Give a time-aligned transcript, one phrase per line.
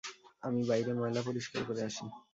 [0.43, 2.05] আমি বাইরে ময়লা পরিষ্কার করে আসি!